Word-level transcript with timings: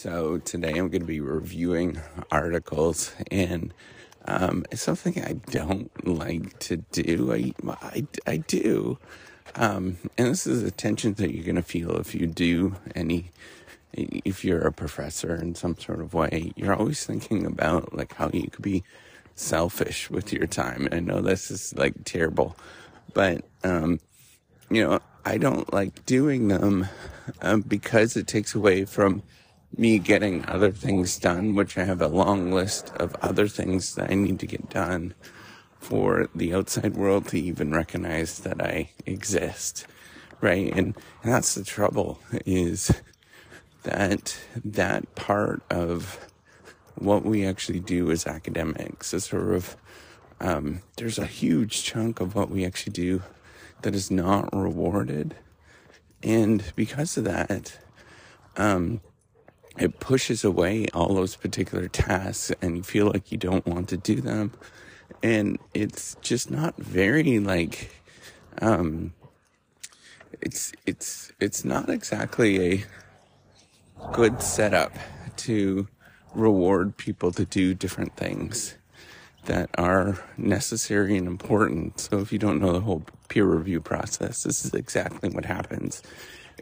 So 0.00 0.38
today 0.38 0.78
I'm 0.78 0.90
going 0.90 1.00
to 1.00 1.06
be 1.06 1.18
reviewing 1.18 2.00
articles, 2.30 3.12
and 3.32 3.74
um, 4.26 4.64
it's 4.70 4.80
something 4.80 5.20
I 5.20 5.32
don't 5.50 5.90
like 6.06 6.56
to 6.60 6.76
do. 6.76 7.32
I 7.32 7.52
I, 7.82 8.06
I 8.24 8.36
do, 8.36 8.98
um, 9.56 9.96
and 10.16 10.28
this 10.28 10.46
is 10.46 10.62
a 10.62 10.70
tension 10.70 11.14
that 11.14 11.34
you're 11.34 11.42
going 11.42 11.56
to 11.56 11.62
feel 11.62 11.96
if 11.96 12.14
you 12.14 12.28
do 12.28 12.76
any. 12.94 13.32
If 13.92 14.44
you're 14.44 14.68
a 14.68 14.72
professor 14.72 15.34
in 15.34 15.56
some 15.56 15.76
sort 15.76 16.00
of 16.00 16.14
way, 16.14 16.52
you're 16.54 16.76
always 16.76 17.04
thinking 17.04 17.44
about 17.44 17.92
like 17.92 18.14
how 18.14 18.30
you 18.32 18.50
could 18.52 18.62
be 18.62 18.84
selfish 19.34 20.10
with 20.10 20.32
your 20.32 20.46
time. 20.46 20.86
And 20.86 20.94
I 20.94 21.00
know 21.00 21.20
this 21.20 21.50
is 21.50 21.74
like 21.76 22.04
terrible, 22.04 22.56
but 23.14 23.44
um, 23.64 23.98
you 24.70 24.86
know 24.86 25.00
I 25.24 25.38
don't 25.38 25.72
like 25.72 26.06
doing 26.06 26.46
them 26.46 26.86
um, 27.42 27.62
because 27.62 28.16
it 28.16 28.28
takes 28.28 28.54
away 28.54 28.84
from 28.84 29.24
me 29.76 29.98
getting 29.98 30.44
other 30.46 30.72
things 30.72 31.18
done, 31.18 31.54
which 31.54 31.76
I 31.76 31.84
have 31.84 32.00
a 32.00 32.08
long 32.08 32.50
list 32.52 32.90
of 32.96 33.14
other 33.16 33.48
things 33.48 33.94
that 33.94 34.10
I 34.10 34.14
need 34.14 34.40
to 34.40 34.46
get 34.46 34.70
done 34.70 35.14
for 35.78 36.28
the 36.34 36.54
outside 36.54 36.96
world 36.96 37.28
to 37.28 37.38
even 37.38 37.72
recognize 37.72 38.40
that 38.40 38.60
I 38.60 38.90
exist. 39.06 39.86
Right. 40.40 40.72
And, 40.72 40.96
and 41.22 41.32
that's 41.32 41.54
the 41.54 41.64
trouble 41.64 42.20
is 42.46 42.92
that 43.82 44.38
that 44.64 45.14
part 45.14 45.62
of 45.70 46.26
what 46.94 47.24
we 47.24 47.46
actually 47.46 47.80
do 47.80 48.10
as 48.10 48.26
academics 48.26 49.14
is 49.14 49.24
sort 49.24 49.54
of, 49.54 49.76
um, 50.40 50.82
there's 50.96 51.18
a 51.18 51.26
huge 51.26 51.84
chunk 51.84 52.20
of 52.20 52.34
what 52.34 52.50
we 52.50 52.64
actually 52.64 52.92
do 52.92 53.22
that 53.82 53.94
is 53.94 54.10
not 54.10 54.48
rewarded. 54.52 55.36
And 56.22 56.64
because 56.74 57.16
of 57.16 57.24
that, 57.24 57.78
um, 58.56 59.00
it 59.78 60.00
pushes 60.00 60.44
away 60.44 60.86
all 60.94 61.14
those 61.14 61.36
particular 61.36 61.88
tasks 61.88 62.52
and 62.60 62.76
you 62.76 62.82
feel 62.82 63.06
like 63.06 63.30
you 63.30 63.38
don't 63.38 63.66
want 63.66 63.88
to 63.88 63.96
do 63.96 64.20
them. 64.20 64.52
And 65.22 65.58
it's 65.74 66.16
just 66.20 66.50
not 66.50 66.76
very 66.76 67.38
like 67.38 67.90
um 68.60 69.12
it's 70.40 70.72
it's 70.86 71.32
it's 71.40 71.64
not 71.64 71.88
exactly 71.88 72.72
a 72.72 72.84
good 74.12 74.42
setup 74.42 74.92
to 75.36 75.88
reward 76.34 76.96
people 76.96 77.32
to 77.32 77.44
do 77.44 77.74
different 77.74 78.16
things 78.16 78.76
that 79.46 79.70
are 79.78 80.18
necessary 80.36 81.16
and 81.16 81.26
important. 81.26 82.00
So 82.00 82.18
if 82.18 82.32
you 82.32 82.38
don't 82.38 82.60
know 82.60 82.72
the 82.72 82.80
whole 82.80 83.04
peer 83.28 83.44
review 83.44 83.80
process 83.80 84.42
this 84.42 84.64
is 84.64 84.74
exactly 84.74 85.30
what 85.30 85.44
happens 85.44 86.02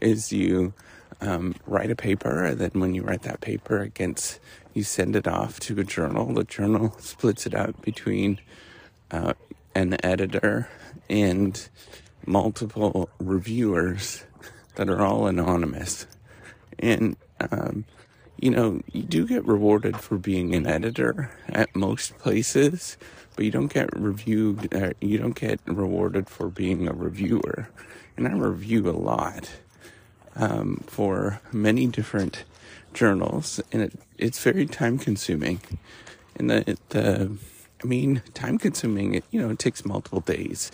is 0.01 0.31
you 0.31 0.73
um, 1.21 1.55
write 1.65 1.91
a 1.91 1.95
paper, 1.95 2.43
and 2.43 2.59
then 2.59 2.71
when 2.75 2.93
you 2.93 3.03
write 3.03 3.23
that 3.23 3.41
paper, 3.41 3.85
gets 3.87 4.39
you 4.73 4.83
send 4.83 5.15
it 5.15 5.27
off 5.27 5.59
to 5.61 5.79
a 5.79 5.83
journal. 5.83 6.33
The 6.33 6.43
journal 6.43 6.95
splits 6.99 7.45
it 7.45 7.55
up 7.55 7.81
between 7.81 8.39
uh, 9.11 9.33
an 9.73 9.97
editor 10.03 10.69
and 11.09 11.67
multiple 12.25 13.09
reviewers 13.19 14.25
that 14.75 14.89
are 14.89 15.03
all 15.03 15.27
anonymous, 15.27 16.05
and 16.79 17.15
um, 17.51 17.85
you 18.39 18.51
know 18.51 18.81
you 18.91 19.03
do 19.03 19.25
get 19.25 19.45
rewarded 19.45 19.97
for 19.97 20.17
being 20.17 20.53
an 20.53 20.67
editor 20.67 21.31
at 21.49 21.75
most 21.75 22.17
places, 22.19 22.97
but 23.35 23.45
you 23.45 23.51
don't 23.51 23.73
get 23.73 23.89
reviewed. 23.97 24.73
Uh, 24.73 24.91
you 25.01 25.17
don't 25.17 25.39
get 25.39 25.59
rewarded 25.65 26.29
for 26.29 26.49
being 26.49 26.87
a 26.87 26.93
reviewer, 26.93 27.69
and 28.15 28.27
I 28.27 28.33
review 28.33 28.87
a 28.87 28.91
lot 28.91 29.49
um, 30.37 30.83
for 30.87 31.41
many 31.51 31.87
different 31.87 32.43
journals, 32.93 33.59
and 33.71 33.81
it, 33.81 33.93
it's 34.17 34.41
very 34.41 34.65
time 34.65 34.97
consuming. 34.97 35.59
And 36.35 36.49
the, 36.49 36.77
the, 36.89 37.37
I 37.83 37.87
mean, 37.87 38.21
time 38.33 38.57
consuming, 38.57 39.15
it, 39.15 39.25
you 39.31 39.41
know, 39.41 39.49
it 39.49 39.59
takes 39.59 39.85
multiple 39.85 40.21
days. 40.21 40.71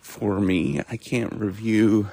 For 0.00 0.40
me, 0.40 0.80
I 0.90 0.96
can't 0.96 1.32
review 1.34 2.10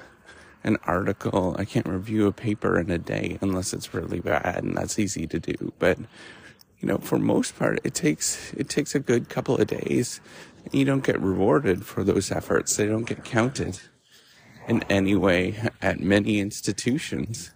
an 0.63 0.77
article, 0.85 1.55
I 1.59 1.65
can't 1.65 1.87
review 1.87 2.27
a 2.27 2.31
paper 2.31 2.79
in 2.79 2.89
a 2.89 2.97
day 2.97 3.37
unless 3.41 3.73
it's 3.73 3.93
really 3.93 4.19
bad, 4.19 4.63
and 4.63 4.77
that's 4.77 4.97
easy 4.97 5.27
to 5.27 5.39
do. 5.39 5.73
But, 5.77 5.97
you 6.79 6.87
know, 6.87 6.97
for 6.97 7.19
most 7.19 7.57
part, 7.57 7.79
it 7.83 7.93
takes, 7.93 8.53
it 8.53 8.69
takes 8.69 8.95
a 8.95 8.99
good 8.99 9.29
couple 9.29 9.57
of 9.57 9.67
days. 9.67 10.21
And 10.63 10.73
you 10.73 10.85
don't 10.85 11.03
get 11.03 11.19
rewarded 11.19 11.85
for 11.85 12.05
those 12.05 12.31
efforts. 12.31 12.77
They 12.77 12.87
don't 12.87 13.03
get 13.03 13.25
counted 13.25 13.81
in 14.67 14.83
any 14.89 15.15
way 15.15 15.69
at 15.81 15.99
many 15.99 16.39
institutions. 16.39 17.51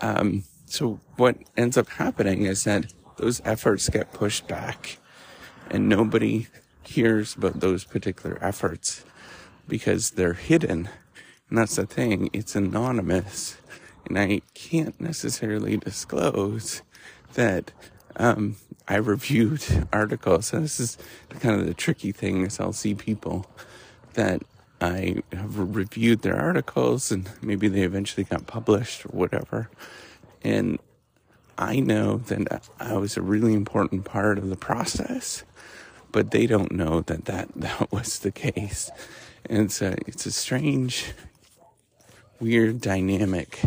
Um, 0.00 0.44
so 0.66 1.00
what 1.16 1.36
ends 1.56 1.76
up 1.76 1.88
happening 1.88 2.44
is 2.44 2.64
that 2.64 2.92
those 3.16 3.40
efforts 3.44 3.88
get 3.88 4.12
pushed 4.12 4.48
back 4.48 4.98
and 5.70 5.88
nobody 5.88 6.48
hears 6.82 7.36
about 7.36 7.60
those 7.60 7.84
particular 7.84 8.38
efforts 8.42 9.04
because 9.68 10.12
they're 10.12 10.34
hidden. 10.34 10.88
And 11.48 11.58
that's 11.58 11.76
the 11.76 11.86
thing. 11.86 12.30
It's 12.32 12.56
anonymous. 12.56 13.56
And 14.06 14.18
I 14.18 14.42
can't 14.54 15.00
necessarily 15.00 15.76
disclose 15.76 16.82
that, 17.34 17.70
um, 18.16 18.56
I 18.88 18.96
reviewed 18.96 19.64
articles. 19.92 20.52
And 20.52 20.64
this 20.64 20.80
is 20.80 20.98
kind 21.40 21.60
of 21.60 21.66
the 21.66 21.74
tricky 21.74 22.12
thing 22.12 22.44
is 22.44 22.58
I'll 22.58 22.72
see 22.72 22.94
people 22.94 23.46
that 24.14 24.42
I 24.82 25.22
have 25.32 25.76
reviewed 25.76 26.22
their 26.22 26.36
articles 26.36 27.12
and 27.12 27.30
maybe 27.40 27.68
they 27.68 27.82
eventually 27.82 28.24
got 28.24 28.48
published 28.48 29.06
or 29.06 29.10
whatever. 29.10 29.70
And 30.42 30.80
I 31.56 31.78
know 31.78 32.16
that 32.16 32.68
I 32.80 32.94
was 32.94 33.16
a 33.16 33.22
really 33.22 33.54
important 33.54 34.04
part 34.04 34.38
of 34.38 34.48
the 34.48 34.56
process, 34.56 35.44
but 36.10 36.32
they 36.32 36.46
don't 36.46 36.72
know 36.72 37.00
that 37.02 37.26
that, 37.26 37.50
that 37.56 37.92
was 37.92 38.18
the 38.18 38.32
case. 38.32 38.90
And 39.48 39.66
it's 39.66 39.80
a, 39.80 39.92
it's 40.08 40.26
a 40.26 40.32
strange, 40.32 41.12
weird 42.40 42.80
dynamic 42.80 43.60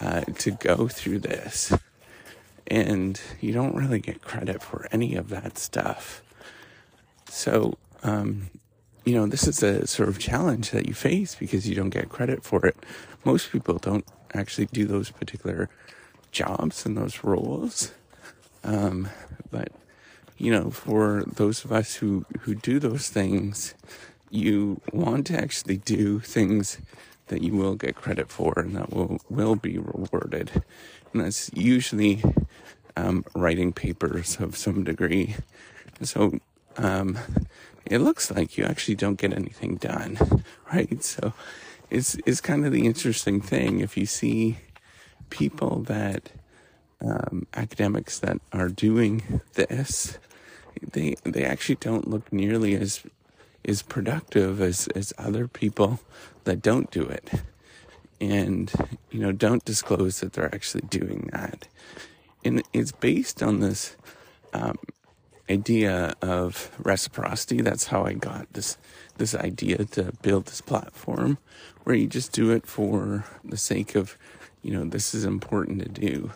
uh, 0.00 0.22
to 0.22 0.50
go 0.50 0.88
through 0.88 1.20
this. 1.20 1.72
And 2.66 3.20
you 3.40 3.52
don't 3.52 3.76
really 3.76 4.00
get 4.00 4.20
credit 4.22 4.62
for 4.62 4.88
any 4.90 5.14
of 5.14 5.28
that 5.28 5.58
stuff. 5.58 6.22
So, 7.28 7.78
um, 8.02 8.50
you 9.04 9.14
know, 9.14 9.26
this 9.26 9.46
is 9.46 9.62
a 9.62 9.86
sort 9.86 10.08
of 10.08 10.18
challenge 10.18 10.70
that 10.70 10.86
you 10.86 10.94
face 10.94 11.34
because 11.34 11.68
you 11.68 11.74
don't 11.74 11.90
get 11.90 12.08
credit 12.08 12.42
for 12.42 12.64
it. 12.66 12.76
Most 13.24 13.52
people 13.52 13.78
don't 13.78 14.06
actually 14.32 14.66
do 14.66 14.86
those 14.86 15.10
particular 15.10 15.68
jobs 16.32 16.86
and 16.86 16.96
those 16.96 17.22
roles. 17.22 17.92
Um, 18.62 19.08
but, 19.50 19.68
you 20.38 20.50
know, 20.50 20.70
for 20.70 21.24
those 21.26 21.64
of 21.64 21.72
us 21.72 21.96
who, 21.96 22.24
who 22.40 22.54
do 22.54 22.78
those 22.78 23.08
things, 23.08 23.74
you 24.30 24.80
want 24.92 25.26
to 25.28 25.34
actually 25.34 25.76
do 25.76 26.18
things 26.18 26.78
that 27.28 27.42
you 27.42 27.54
will 27.54 27.74
get 27.74 27.94
credit 27.94 28.30
for 28.30 28.54
and 28.56 28.74
that 28.74 28.92
will, 28.92 29.20
will 29.28 29.54
be 29.54 29.78
rewarded. 29.78 30.62
And 31.12 31.22
that's 31.22 31.50
usually, 31.54 32.22
um, 32.96 33.24
writing 33.34 33.72
papers 33.72 34.38
of 34.40 34.56
some 34.56 34.82
degree. 34.82 35.36
So, 36.02 36.38
um, 36.76 37.18
it 37.86 37.98
looks 37.98 38.30
like 38.30 38.56
you 38.56 38.64
actually 38.64 38.94
don't 38.94 39.18
get 39.18 39.32
anything 39.32 39.76
done, 39.76 40.44
right? 40.72 41.02
So 41.02 41.32
it's, 41.90 42.16
it's 42.26 42.40
kind 42.40 42.64
of 42.64 42.72
the 42.72 42.86
interesting 42.86 43.40
thing. 43.40 43.80
If 43.80 43.96
you 43.96 44.06
see 44.06 44.58
people 45.30 45.80
that, 45.82 46.30
um, 47.00 47.46
academics 47.54 48.18
that 48.20 48.38
are 48.52 48.68
doing 48.68 49.40
this, 49.54 50.18
they, 50.92 51.16
they 51.24 51.44
actually 51.44 51.76
don't 51.76 52.08
look 52.08 52.32
nearly 52.32 52.74
as, 52.74 53.02
as 53.64 53.82
productive 53.82 54.60
as, 54.60 54.88
as 54.88 55.12
other 55.18 55.46
people 55.46 56.00
that 56.44 56.62
don't 56.62 56.90
do 56.90 57.02
it. 57.02 57.30
And, 58.20 58.72
you 59.10 59.20
know, 59.20 59.32
don't 59.32 59.64
disclose 59.64 60.20
that 60.20 60.32
they're 60.32 60.54
actually 60.54 60.84
doing 60.88 61.28
that. 61.32 61.66
And 62.44 62.62
it's 62.72 62.92
based 62.92 63.42
on 63.42 63.60
this, 63.60 63.96
um, 64.52 64.78
idea 65.50 66.14
of 66.22 66.70
reciprocity. 66.78 67.60
That's 67.60 67.86
how 67.86 68.04
I 68.04 68.14
got 68.14 68.52
this 68.52 68.76
this 69.16 69.34
idea 69.34 69.84
to 69.84 70.12
build 70.22 70.46
this 70.46 70.60
platform 70.60 71.38
where 71.84 71.94
you 71.94 72.06
just 72.06 72.32
do 72.32 72.50
it 72.50 72.66
for 72.66 73.24
the 73.44 73.56
sake 73.56 73.94
of, 73.94 74.18
you 74.62 74.72
know, 74.72 74.84
this 74.84 75.14
is 75.14 75.24
important 75.24 75.82
to 75.82 75.88
do. 75.88 76.32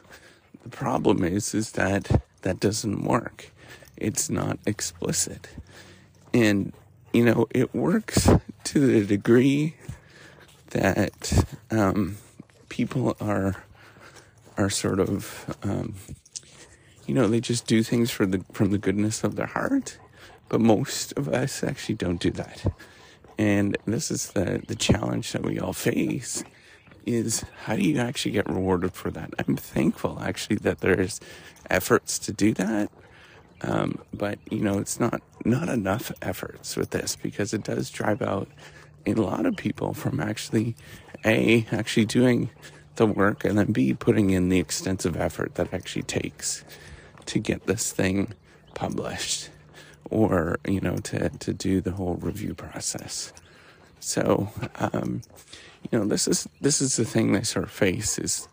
The 0.62 0.69
problem 0.69 1.25
is 1.25 1.55
is 1.55 1.72
that 1.72 2.22
that 2.43 2.60
doesn't 2.60 3.02
work. 3.02 3.50
It's 3.96 4.31
not 4.31 4.58
explicit. 4.66 5.49
And 6.32 6.72
you 7.12 7.25
know, 7.25 7.46
it 7.50 7.75
works 7.75 8.28
to 8.64 8.87
the 8.87 9.05
degree 9.06 9.76
that 10.70 11.46
um, 11.70 12.19
people 12.69 13.16
are 13.20 13.64
are 14.56 14.70
sort 14.70 15.00
of 15.00 15.56
um, 15.62 15.94
you 17.08 17.14
know, 17.14 17.26
they 17.26 17.40
just 17.40 17.66
do 17.66 17.82
things 17.82 18.10
for 18.10 18.26
the, 18.26 18.44
from 18.52 18.70
the 18.70 18.78
goodness 18.78 19.25
of 19.25 19.34
their 19.37 19.46
heart. 19.46 19.99
But 20.49 20.60
most 20.60 21.12
of 21.16 21.28
us 21.28 21.64
actually 21.64 21.96
don't 21.96 22.20
do 22.20 22.31
that. 22.32 22.72
And 23.38 23.76
this 23.87 24.10
is 24.10 24.32
the, 24.32 24.62
the 24.66 24.75
challenge 24.75 25.32
that 25.32 25.43
we 25.43 25.58
all 25.58 25.72
face 25.72 26.44
is 27.06 27.44
how 27.64 27.76
do 27.76 27.82
you 27.82 27.99
actually 27.99 28.32
get 28.32 28.49
rewarded 28.49 28.93
for 28.93 29.10
that? 29.10 29.32
I'm 29.38 29.56
thankful 29.56 30.19
actually 30.20 30.56
that 30.56 30.81
there's 30.81 31.20
efforts 31.70 32.19
to 32.20 32.32
do 32.32 32.52
that. 32.55 32.90
Um, 33.62 34.00
but 34.12 34.38
you 34.50 34.60
know, 34.60 34.78
it's 34.78 35.00
not 35.00 35.22
not 35.44 35.69
enough 35.69 36.12
efforts 36.22 36.76
with 36.76 36.90
this 36.90 37.16
because 37.16 37.55
it 37.55 37.64
does 37.64 37.90
drive 37.90 38.22
out 38.22 38.49
a 39.06 39.14
lot 39.14 39.46
of 39.46 39.56
people 39.56 39.94
from 39.94 40.20
actually 40.20 40.76
a 41.25 41.66
actually 41.72 42.05
doing 42.05 42.50
the 42.96 43.06
work 43.06 43.44
and 43.44 43.56
then 43.58 43.72
b 43.72 43.94
putting 43.94 44.31
in 44.31 44.49
the 44.49 44.58
extensive 44.58 45.16
effort 45.16 45.55
that 45.55 45.72
actually 45.72 46.02
takes 46.02 46.64
to 47.29 47.39
get 47.39 47.67
this 47.67 47.93
thing 47.93 48.35
published 48.75 49.51
or 50.11 50.59
you 50.67 50.81
know 50.81 50.97
to 50.97 51.29
to 51.29 51.53
do 51.53 51.81
the 51.81 51.93
whole 51.93 52.15
review 52.17 52.55
process 52.55 53.33
so 54.01 54.51
um, 54.77 55.23
you 55.91 55.99
know 55.99 56.05
this 56.05 56.27
is 56.27 56.49
this 56.61 56.81
is 56.81 56.97
the 56.97 57.05
thing 57.05 57.33
they 57.33 57.43
sort 57.43 57.65
of 57.65 57.71
face 57.71 58.19
is 58.19 58.49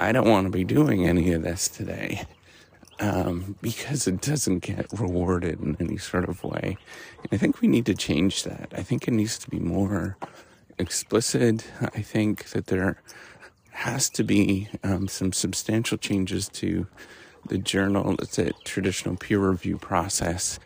i 0.00 0.12
don't 0.12 0.28
want 0.28 0.46
to 0.46 0.50
be 0.50 0.64
doing 0.64 1.06
any 1.06 1.32
of 1.32 1.42
this 1.42 1.68
today 1.68 2.26
um, 3.02 3.56
because 3.60 4.06
it 4.06 4.20
doesn't 4.20 4.60
get 4.60 4.86
rewarded 4.92 5.60
in 5.60 5.76
any 5.80 5.98
sort 5.98 6.28
of 6.28 6.44
way. 6.44 6.76
And 7.22 7.28
I 7.32 7.36
think 7.36 7.60
we 7.60 7.66
need 7.66 7.84
to 7.86 7.94
change 7.94 8.44
that. 8.44 8.72
I 8.76 8.82
think 8.82 9.08
it 9.08 9.10
needs 9.10 9.38
to 9.40 9.50
be 9.50 9.58
more 9.58 10.16
explicit. 10.78 11.66
I 11.80 12.00
think 12.00 12.50
that 12.50 12.68
there 12.68 13.02
has 13.70 14.08
to 14.10 14.22
be 14.22 14.68
um, 14.84 15.08
some 15.08 15.32
substantial 15.32 15.98
changes 15.98 16.48
to 16.50 16.86
the 17.46 17.58
journal. 17.58 18.16
It's 18.20 18.38
a 18.38 18.52
traditional 18.64 19.16
peer 19.16 19.38
review 19.38 19.78
process, 19.78 20.58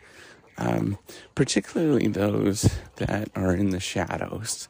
um, 0.57 0.97
particularly 1.35 2.07
those 2.07 2.77
that 2.97 3.29
are 3.35 3.53
in 3.53 3.69
the 3.71 3.79
shadows, 3.79 4.67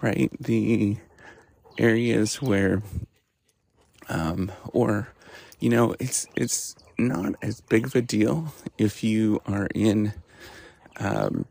right? 0.00 0.30
The 0.40 0.96
areas 1.78 2.42
where, 2.42 2.82
um, 4.08 4.52
or, 4.72 5.08
you 5.60 5.70
know, 5.70 5.94
it's, 5.98 6.26
it's, 6.36 6.76
not 6.98 7.34
as 7.42 7.60
big 7.60 7.86
of 7.86 7.94
a 7.94 8.02
deal 8.02 8.52
if 8.76 9.04
you 9.04 9.40
are 9.46 9.68
in 9.74 10.12
um, 10.98 11.46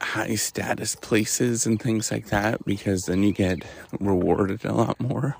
high 0.00 0.34
status 0.34 0.94
places 0.94 1.64
and 1.64 1.80
things 1.80 2.10
like 2.10 2.26
that 2.26 2.64
because 2.64 3.06
then 3.06 3.22
you 3.22 3.32
get 3.32 3.62
rewarded 3.98 4.64
a 4.64 4.74
lot 4.74 5.00
more. 5.00 5.36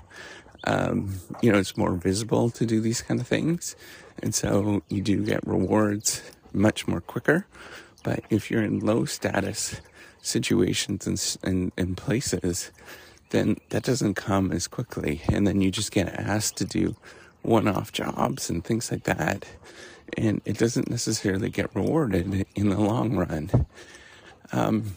Um, 0.65 1.15
you 1.41 1.51
know, 1.51 1.57
it's 1.57 1.77
more 1.77 1.93
visible 1.95 2.49
to 2.51 2.65
do 2.65 2.79
these 2.79 3.01
kind 3.01 3.19
of 3.19 3.27
things. 3.27 3.75
And 4.21 4.33
so 4.33 4.81
you 4.89 5.01
do 5.01 5.25
get 5.25 5.45
rewards 5.45 6.21
much 6.53 6.87
more 6.87 7.01
quicker. 7.01 7.45
But 8.03 8.21
if 8.29 8.51
you're 8.51 8.63
in 8.63 8.79
low 8.79 9.05
status 9.05 9.81
situations 10.21 11.07
and, 11.07 11.37
and, 11.43 11.71
and 11.77 11.97
places, 11.97 12.71
then 13.31 13.57
that 13.69 13.83
doesn't 13.83 14.15
come 14.15 14.51
as 14.51 14.67
quickly. 14.67 15.21
And 15.29 15.47
then 15.47 15.61
you 15.61 15.71
just 15.71 15.91
get 15.91 16.07
asked 16.07 16.57
to 16.57 16.65
do 16.65 16.95
one 17.41 17.67
off 17.67 17.91
jobs 17.91 18.49
and 18.49 18.63
things 18.63 18.91
like 18.91 19.03
that. 19.03 19.45
And 20.17 20.41
it 20.45 20.57
doesn't 20.57 20.89
necessarily 20.89 21.49
get 21.49 21.75
rewarded 21.75 22.45
in 22.55 22.69
the 22.69 22.79
long 22.79 23.15
run. 23.15 23.65
Um, 24.51 24.93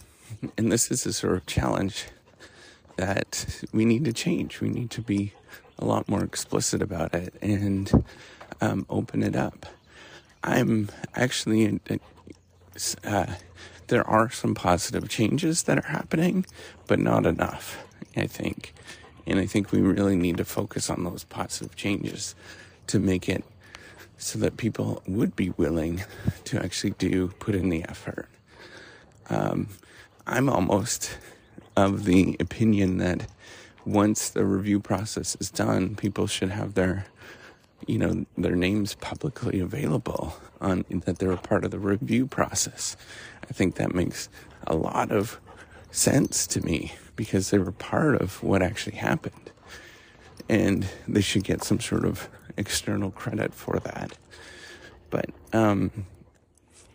and 0.59 0.71
this 0.71 0.91
is 0.91 1.07
a 1.07 1.13
sort 1.13 1.35
of 1.35 1.47
challenge 1.47 2.07
that 2.97 3.65
we 3.73 3.85
need 3.85 4.05
to 4.05 4.13
change. 4.13 4.61
We 4.61 4.69
need 4.69 4.91
to 4.91 5.03
be 5.03 5.33
a 5.79 5.85
lot 5.85 6.09
more 6.09 6.25
explicit 6.25 6.83
about 6.83 7.15
it 7.15 7.35
and 7.43 8.05
um, 8.61 8.87
open 8.89 9.23
it 9.23 9.37
up. 9.37 9.67
I'm 10.43 10.89
actually, 11.15 11.81
uh, 13.05 13.27
there 13.89 14.09
are 14.09 14.31
some 14.31 14.55
positive 14.55 15.09
changes 15.09 15.65
that 15.65 15.79
are 15.79 15.89
happening, 15.89 16.47
but 16.87 16.99
not 16.99 17.27
enough, 17.27 17.85
I 18.17 18.27
think. 18.27 18.73
And 19.27 19.41
I 19.41 19.47
think 19.47 19.73
we 19.73 19.81
really 19.81 20.17
need 20.17 20.37
to 20.37 20.45
focus 20.45 20.89
on 20.89 21.05
those 21.05 21.25
positive 21.25 21.75
changes 21.75 22.35
to 22.87 23.01
make 23.01 23.29
it 23.29 23.45
so 24.19 24.39
that 24.39 24.57
people 24.57 25.03
would 25.07 25.37
be 25.37 25.51
willing 25.51 26.05
to 26.45 26.63
actually 26.63 26.91
do 26.91 27.29
put 27.41 27.55
in 27.55 27.69
the 27.69 27.85
effort. 27.85 28.29
Um, 29.29 29.69
I'm 30.27 30.49
almost 30.49 31.19
of 31.77 32.05
the 32.05 32.37
opinion 32.41 32.99
that 32.99 33.27
once 33.85 34.31
the 34.31 34.45
review 34.45 34.81
process 34.81 35.37
is 35.41 35.51
done, 35.51 35.95
people 35.95 36.27
should 36.27 36.51
have 36.51 36.75
their, 36.75 37.07
you 37.87 37.99
know, 37.99 38.27
their 38.37 38.57
names 38.57 38.95
publicly 38.95 39.61
available 39.61 40.35
on 40.61 40.85
that 40.91 41.19
they're 41.19 41.31
a 41.31 41.37
part 41.37 41.65
of 41.65 41.71
the 41.71 41.79
review 41.79 42.27
process. 42.27 42.97
I 43.49 43.53
think 43.53 43.77
that 43.77 43.95
makes 43.95 44.29
a 44.67 44.75
lot 44.75 45.13
of 45.13 45.39
sense 45.91 46.47
to 46.49 46.61
me 46.63 46.95
because 47.15 47.51
they 47.51 47.59
were 47.59 47.73
part 47.73 48.21
of 48.21 48.43
what 48.43 48.63
actually 48.63 48.97
happened. 48.97 49.53
And 50.49 50.87
they 51.07 51.21
should 51.21 51.45
get 51.45 51.63
some 51.63 51.81
sort 51.81 52.05
of 52.05 52.29
external 52.57 53.11
credit 53.11 53.55
for 53.55 53.79
that. 53.81 54.17
But, 55.11 55.27
um, 55.53 56.07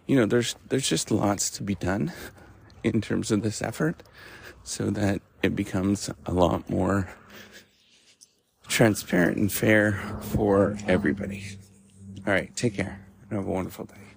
you 0.07 0.15
know, 0.15 0.25
there's, 0.25 0.55
there's 0.69 0.87
just 0.87 1.11
lots 1.11 1.49
to 1.51 1.63
be 1.63 1.75
done 1.75 2.11
in 2.83 3.01
terms 3.01 3.31
of 3.31 3.41
this 3.41 3.61
effort 3.61 4.03
so 4.63 4.89
that 4.91 5.21
it 5.41 5.55
becomes 5.55 6.09
a 6.25 6.33
lot 6.33 6.69
more 6.69 7.09
transparent 8.67 9.37
and 9.37 9.51
fair 9.51 9.93
for 10.21 10.77
everybody. 10.87 11.43
All 12.25 12.33
right, 12.33 12.55
take 12.55 12.75
care. 12.75 13.05
and 13.29 13.37
Have 13.39 13.47
a 13.47 13.51
wonderful 13.51 13.85
day. 13.85 14.10